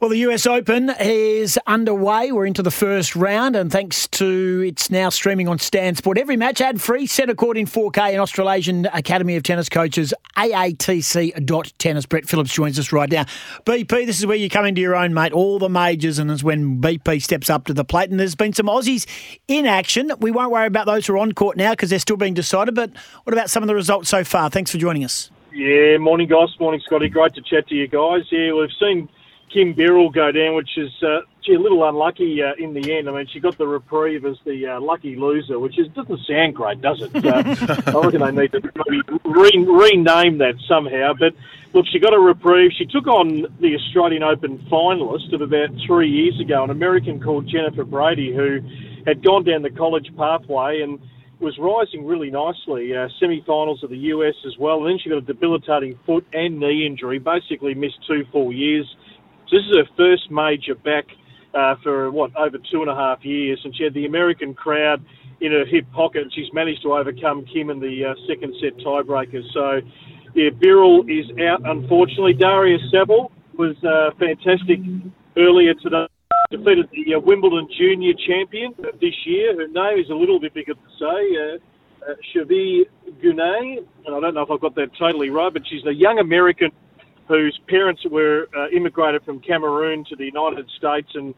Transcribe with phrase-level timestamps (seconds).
[0.00, 2.32] Well, the US Open is underway.
[2.32, 6.18] We're into the first round, and thanks to it's now streaming on Stan Sport.
[6.18, 12.06] Every match ad free, a court in 4K and Australasian Academy of Tennis Coaches, AATC.tennis.
[12.06, 13.24] Brett Phillips joins us right now.
[13.64, 15.32] BP, this is where you come into your own, mate.
[15.32, 18.10] All the majors, and it's when BP steps up to the plate.
[18.10, 19.06] And there's been some Aussies
[19.46, 20.10] in action.
[20.18, 22.74] We won't worry about those who are on court now because they're still being decided.
[22.74, 22.90] But
[23.22, 24.50] what about some of the results so far?
[24.50, 25.30] Thanks for joining us.
[25.52, 26.48] Yeah, morning, guys.
[26.58, 27.08] Morning, Scotty.
[27.08, 28.22] Great to chat to you guys.
[28.32, 29.08] Yeah, we've seen
[29.52, 33.08] Kim Birrell go down, which is uh, gee, a little unlucky uh, in the end.
[33.08, 36.54] I mean, she got the reprieve as the uh, lucky loser, which is, doesn't sound
[36.54, 37.24] great, does it?
[37.24, 37.42] Uh,
[37.98, 41.12] I reckon they need to maybe re- rename that somehow.
[41.18, 41.34] But
[41.72, 42.72] look, she got a reprieve.
[42.76, 47.46] She took on the Australian Open finalist of about three years ago, an American called
[47.48, 48.60] Jennifer Brady, who
[49.06, 50.98] had gone down the college pathway and
[51.40, 52.96] was rising really nicely.
[52.96, 54.78] Uh, semi-finals of the US as well.
[54.78, 57.18] And then she got a debilitating foot and knee injury.
[57.18, 58.86] Basically missed two full years.
[59.54, 61.04] This is her first major back
[61.54, 64.98] uh, for what over two and a half years, and she had the American crowd
[65.40, 66.22] in her hip pocket.
[66.22, 69.46] And she's managed to overcome Kim in the uh, second set tiebreakers.
[69.54, 69.78] So
[70.34, 72.32] yeah, Birrell is out unfortunately.
[72.32, 74.80] Daria Saville was uh, fantastic
[75.36, 76.08] earlier today.
[76.50, 79.54] Defeated the uh, Wimbledon Junior champion this year.
[79.54, 81.22] Her name is a little bit bigger to say.
[81.38, 82.82] Uh, uh, Chavi
[83.22, 86.18] Gunay, and I don't know if I've got that totally right, but she's a young
[86.18, 86.72] American
[87.28, 91.34] whose parents were uh, immigrated from Cameroon to the United States, and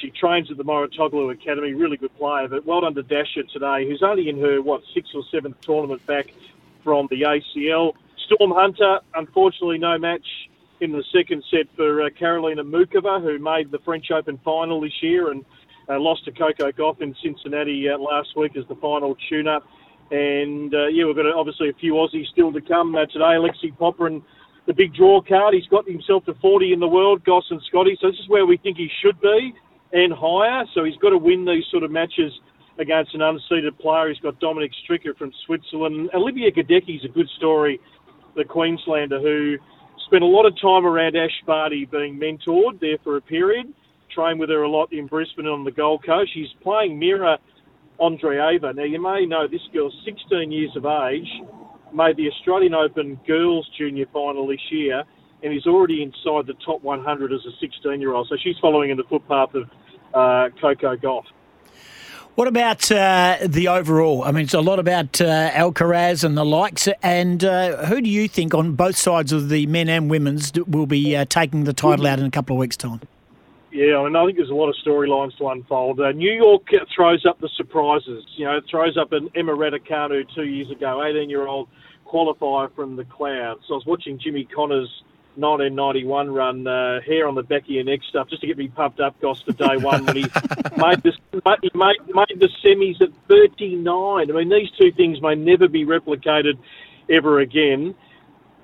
[0.00, 1.74] she trains at the Mouratoglou Academy.
[1.74, 5.12] Really good player, but well done to Dasha today, who's only in her what sixth
[5.14, 6.26] or seventh tournament back
[6.84, 7.92] from the ACL.
[8.26, 10.26] Storm Hunter, unfortunately, no match
[10.80, 15.02] in the second set for uh, Karolina Muchova, who made the French Open final this
[15.02, 15.44] year and
[15.88, 19.66] uh, lost to Coco Gauff in Cincinnati uh, last week as the final tune-up.
[20.10, 23.34] And uh, yeah, we've got obviously a few Aussies still to come uh, today.
[23.34, 24.22] Alexei Popyrin
[24.68, 25.54] the big draw card.
[25.54, 27.96] He's got himself to 40 in the world, Goss and Scotty.
[28.00, 29.54] So this is where we think he should be
[29.92, 30.64] and higher.
[30.74, 32.30] So he's got to win these sort of matches
[32.78, 34.10] against an unseeded player.
[34.10, 36.10] He's got Dominic Stricker from Switzerland.
[36.14, 37.80] Olivia Gadecki's a good story,
[38.36, 39.56] the Queenslander who
[40.06, 43.72] spent a lot of time around Ash Barty being mentored there for a period.
[44.14, 46.30] Trained with her a lot in Brisbane on the Gold Coast.
[46.34, 47.38] She's playing Mira
[48.00, 48.74] Andreeva.
[48.74, 51.28] Now you may know this girl's 16 years of age
[51.92, 55.04] made the Australian Open Girls Junior Final this year,
[55.42, 58.28] and is already inside the top 100 as a 16 year old.
[58.28, 59.70] So she's following in the footpath of
[60.14, 61.24] uh, Coco Gauff.
[62.34, 64.22] What about uh, the overall?
[64.22, 66.88] I mean, it's a lot about uh, Alcaraz and the likes.
[67.02, 70.86] And uh, who do you think on both sides of the men and women's will
[70.86, 73.00] be uh, taking the title out in a couple of weeks' time?
[73.70, 76.00] Yeah, I mean, I think there's a lot of storylines to unfold.
[76.00, 76.62] Uh, New York
[76.94, 78.24] throws up the surprises.
[78.36, 81.68] You know, it throws up an Emma Raducanu two years ago, 18-year-old
[82.06, 83.60] qualifier from the clouds.
[83.68, 85.02] So I was watching Jimmy Connors'
[85.36, 88.68] 1991 run, uh, hair on the back of your neck stuff, just to get me
[88.68, 90.22] pumped up, Goss, for day one when he
[90.78, 91.16] made, this,
[91.60, 94.30] he made, made the semis at 39.
[94.30, 96.58] I mean, these two things may never be replicated
[97.10, 97.94] ever again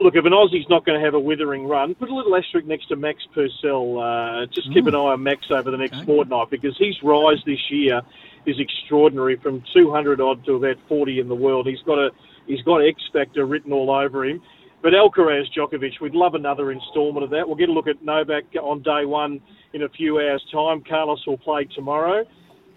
[0.00, 2.66] look, if an Aussie's not going to have a withering run, put a little asterisk
[2.66, 3.98] next to Max Purcell.
[3.98, 6.06] Uh, just keep an eye on Max over the next okay.
[6.06, 8.00] fortnight because his rise this year
[8.46, 11.66] is extraordinary from 200 odd to about 40 in the world.
[11.66, 12.10] He's got a
[12.46, 14.40] he's got X factor written all over him.
[14.82, 17.46] But Alcaraz Djokovic, we'd love another instalment of that.
[17.46, 19.42] We'll get a look at Novak on day one
[19.74, 20.82] in a few hours' time.
[20.88, 22.24] Carlos will play tomorrow.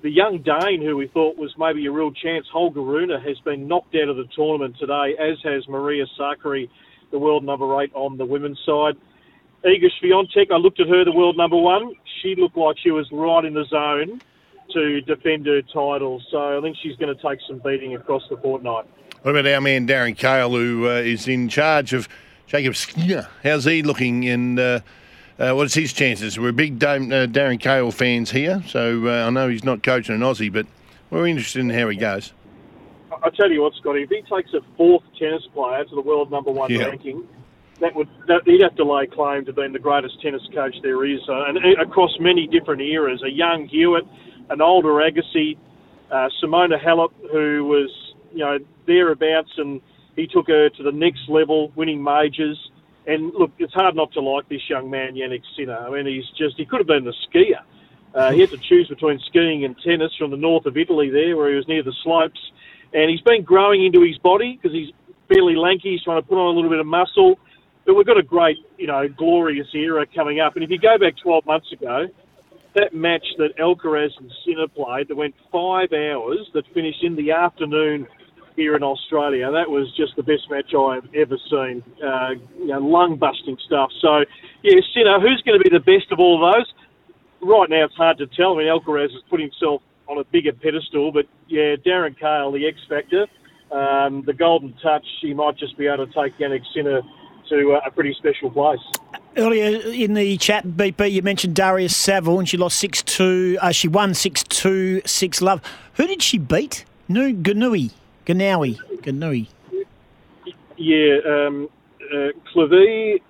[0.01, 3.69] The young Dane, who we thought was maybe a real chance, Holger Rune, has been
[3.69, 6.67] knocked out of the tournament today, as has Maria Sakkari
[7.13, 8.95] the world number eight on the women's side.
[9.63, 11.93] Iga Swiatek, I looked at her, the world number one.
[12.21, 14.21] She looked like she was right in the zone
[14.73, 16.21] to defend her title.
[16.29, 18.85] So I think she's going to take some beating across the fortnight.
[19.21, 22.09] What about our man Darren Cahill, who uh, is in charge of
[22.49, 23.29] Jannik Sinner?
[23.41, 24.27] How's he looking?
[24.27, 24.79] And uh,
[25.39, 26.37] uh, what's his chances?
[26.37, 30.21] We're big uh, Darren Cahill fans here, so uh, I know he's not coaching an
[30.21, 30.65] Aussie, but
[31.09, 32.33] we're interested in how he goes.
[33.23, 36.29] I tell you what, Scotty, if he takes a fourth tennis player to the world
[36.29, 36.85] number one yeah.
[36.85, 37.25] ranking,
[37.79, 41.05] that would that, he'd have to lay claim to being the greatest tennis coach there
[41.05, 43.21] is, uh, and uh, across many different eras.
[43.25, 44.05] A young Hewitt,
[44.49, 45.57] an older Agassi,
[46.11, 47.89] uh, Simona Halep, who was
[48.31, 49.81] you know thereabouts, and
[50.15, 52.57] he took her to the next level, winning majors.
[53.05, 55.77] And look, it's hard not to like this young man, Jannik Sinner.
[55.77, 57.59] I mean, he's just, he could have been a skier.
[58.15, 61.35] Uh, he had to choose between skiing and tennis from the north of Italy there,
[61.35, 62.39] where he was near the slopes.
[62.93, 64.93] And he's been growing into his body because he's
[65.27, 65.91] fairly lanky.
[65.91, 67.39] He's trying to put on a little bit of muscle.
[67.85, 70.55] But we've got a great, you know, glorious era coming up.
[70.55, 72.07] And if you go back 12 months ago,
[72.75, 77.31] that match that Alcaraz and Sinner played that went five hours, that finished in the
[77.31, 78.07] afternoon
[78.55, 81.83] here in Australia, that was just the best match I've ever seen.
[82.01, 83.91] Uh, you know, lung busting stuff.
[84.01, 84.23] So,
[84.61, 86.71] yeah, Sinner, who's going to be the best of all those?
[87.41, 88.55] Right now, it's hard to tell.
[88.55, 92.67] I mean, Alcaraz has put himself on a bigger pedestal, but yeah, Darren Cahill, the
[92.67, 93.27] X Factor,
[93.71, 97.01] um, the golden touch, he might just be able to take Jannik Sinner
[97.49, 98.79] to uh, a pretty special place.
[99.35, 103.57] Earlier in the chat, BP, you mentioned Darius Saville, and she lost 6 2.
[103.59, 105.61] Uh, she won 6 2, 6 love.
[105.95, 106.85] Who did she beat?
[107.07, 107.91] Nu Ganui.
[108.25, 108.77] Ganawi.
[109.01, 109.47] Ganui.
[110.77, 111.69] Yeah, um,
[112.13, 113.21] uh, Clavie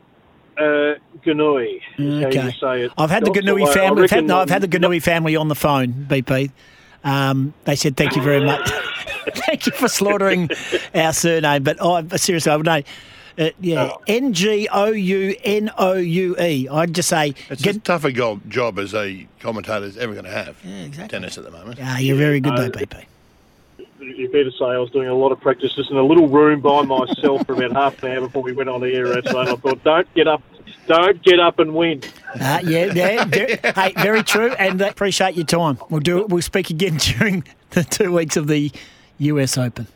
[0.57, 1.81] uh, Ganui.
[2.00, 2.89] Okay.
[2.97, 4.03] I've had the Ganui family.
[4.03, 6.51] I've had, no, I've had the Ganui family on the phone, BP.
[7.03, 8.71] Um, they said thank you very much.
[9.35, 10.50] thank you for slaughtering
[10.94, 11.63] our surname.
[11.63, 12.81] But oh, seriously, I would know.
[13.35, 14.01] Uh, yeah, oh.
[14.07, 16.67] N G O U N O U E.
[16.69, 20.31] I'd just say it's get, a tougher job as a commentator is ever going to
[20.31, 20.57] have.
[20.63, 21.17] Yeah, exactly.
[21.17, 21.79] Tennis at the moment.
[21.81, 23.05] Ah, you're very good though, BP.
[24.03, 26.61] You better say I was doing a lot of practice just in a little room
[26.61, 29.21] by myself for about half an hour before we went on the air.
[29.23, 30.41] So I thought, don't get up,
[30.88, 32.01] don't get up and win.
[32.39, 35.77] Uh, yeah, yeah, hey, very true, and appreciate your time.
[35.89, 36.25] We'll do.
[36.27, 38.71] We'll speak again during the two weeks of the
[39.19, 39.57] U.S.
[39.57, 39.88] Open.